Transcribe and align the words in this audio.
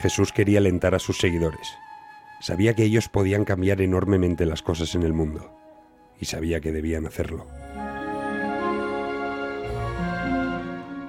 Jesús 0.00 0.32
quería 0.32 0.58
alentar 0.58 0.94
a 0.94 0.98
sus 0.98 1.18
seguidores. 1.18 1.76
Sabía 2.40 2.74
que 2.74 2.84
ellos 2.84 3.10
podían 3.10 3.44
cambiar 3.44 3.82
enormemente 3.82 4.46
las 4.46 4.62
cosas 4.62 4.94
en 4.94 5.02
el 5.02 5.12
mundo 5.12 5.54
y 6.18 6.24
sabía 6.24 6.60
que 6.60 6.72
debían 6.72 7.06
hacerlo. 7.06 7.46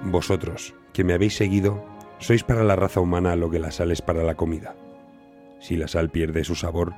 Vosotros, 0.03 0.75
que 0.91 1.05
me 1.05 1.13
habéis 1.13 1.35
seguido, 1.35 1.85
sois 2.19 2.43
para 2.43 2.65
la 2.65 2.75
raza 2.75 2.99
humana 2.99 3.35
lo 3.37 3.49
que 3.49 3.59
la 3.59 3.71
sal 3.71 3.91
es 3.91 4.01
para 4.01 4.23
la 4.23 4.35
comida. 4.35 4.75
Si 5.59 5.77
la 5.77 5.87
sal 5.87 6.09
pierde 6.09 6.43
su 6.43 6.55
sabor, 6.55 6.93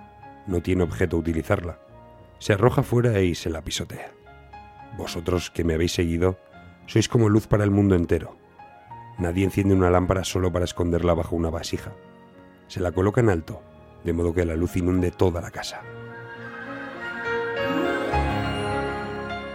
no 0.48 0.62
tiene 0.62 0.84
objeto 0.84 1.18
utilizarla. 1.18 1.80
Se 2.40 2.54
arroja 2.54 2.82
fuera 2.82 3.22
y 3.22 3.36
se 3.36 3.52
la 3.52 3.62
pisotea. 3.62 4.12
Vosotros, 4.98 5.52
que 5.52 5.64
me 5.64 5.76
habéis 5.76 5.92
seguido, 5.92 6.40
sois 6.88 7.08
como 7.08 7.30
luz 7.30 7.46
para 7.46 7.64
el 7.64 7.72
mundo 7.72 7.96
entero. 7.96 8.43
Nadie 9.18 9.46
enciende 9.46 9.76
una 9.76 9.90
lámpara 9.90 10.24
solo 10.24 10.52
para 10.52 10.66
esconderla 10.66 11.14
bajo 11.14 11.36
una 11.36 11.50
vasija. 11.50 11.92
Se 12.68 12.80
la 12.80 12.92
coloca 12.92 13.22
en 13.22 13.30
alto, 13.30 13.62
de 14.04 14.14
modo 14.14 14.34
que 14.34 14.46
la 14.46 14.56
luz 14.56 14.76
inunde 14.76 15.12
toda 15.12 15.42
la 15.42 15.52
casa. 15.52 15.82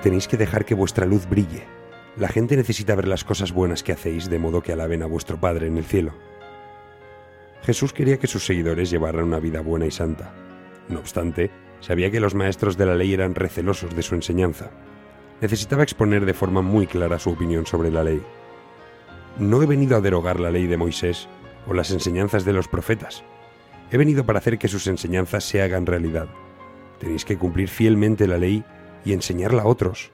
Tenéis 0.03 0.29
que 0.29 0.37
dejar 0.37 0.65
que 0.65 0.75
vuestra 0.75 1.07
luz 1.07 1.29
brille. 1.29 1.65
La 2.17 2.29
gente 2.29 2.57
necesita 2.57 2.95
ver 2.95 3.09
las 3.09 3.25
cosas 3.25 3.53
buenas 3.53 3.83
que 3.83 3.93
hacéis, 3.93 4.31
de 4.31 4.39
modo 4.39 4.63
que 4.63 4.73
alaben 4.73 5.03
a 5.03 5.07
vuestro 5.07 5.41
Padre 5.41 5.67
en 5.67 5.77
el 5.77 5.85
cielo. 5.85 6.13
Jesús 7.63 7.93
quería 7.93 8.19
que 8.19 8.29
sus 8.29 8.47
seguidores 8.47 8.91
llevaran 8.91 9.25
una 9.25 9.41
vida 9.41 9.61
buena 9.61 9.87
y 9.87 9.91
santa. 9.91 10.33
No 10.89 11.01
obstante, 11.01 11.51
sabía 11.81 12.11
que 12.11 12.21
los 12.21 12.35
maestros 12.35 12.77
de 12.77 12.87
la 12.87 12.95
ley 12.95 13.13
eran 13.13 13.35
recelosos 13.35 13.95
de 13.95 14.03
su 14.03 14.15
enseñanza. 14.15 14.71
Necesitaba 15.41 15.83
exponer 15.83 16.25
de 16.25 16.35
forma 16.35 16.63
muy 16.63 16.87
clara 16.87 17.19
su 17.19 17.31
opinión 17.31 17.67
sobre 17.67 17.91
la 17.91 18.05
ley. 18.05 18.23
No 19.39 19.63
he 19.63 19.67
venido 19.67 19.97
a 19.97 20.01
derogar 20.01 20.41
la 20.41 20.51
ley 20.51 20.67
de 20.67 20.77
Moisés 20.77 21.29
o 21.69 21.75
las 21.75 21.93
enseñanzas 21.93 22.45
de 22.45 22.53
los 22.53 22.67
profetas. 22.67 23.23
He 23.93 23.97
venido 23.97 24.27
para 24.27 24.41
hacer 24.41 24.59
que 24.59 24.67
sus 24.67 24.89
enseñanzas 24.89 25.45
se 25.45 25.63
hagan 25.63 25.87
realidad. 25.87 26.29
Tenéis 26.99 27.25
que 27.25 27.39
cumplir 27.39 27.69
fielmente 27.69 28.27
la 28.27 28.39
ley 28.39 28.65
y 29.05 29.13
enseñarla 29.13 29.63
a 29.63 29.67
otros. 29.67 30.11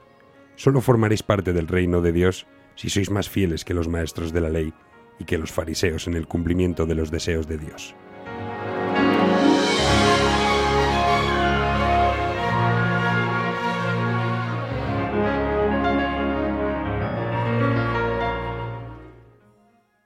Solo 0.55 0.79
formaréis 0.79 1.23
parte 1.23 1.53
del 1.53 1.67
reino 1.67 2.01
de 2.01 2.11
Dios 2.11 2.45
si 2.75 2.89
sois 2.89 3.09
más 3.09 3.29
fieles 3.29 3.65
que 3.65 3.73
los 3.73 3.87
maestros 3.87 4.31
de 4.31 4.41
la 4.41 4.49
ley 4.49 4.73
y 5.17 5.25
que 5.25 5.39
los 5.39 5.51
fariseos 5.51 6.07
en 6.07 6.13
el 6.13 6.27
cumplimiento 6.27 6.85
de 6.85 6.95
los 6.95 7.09
deseos 7.09 7.47
de 7.47 7.57
Dios. 7.57 7.95